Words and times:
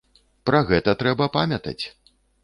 Пра 0.49 0.61
гэта 0.69 0.95
трэба 1.01 1.27
памятаць! 1.35 1.77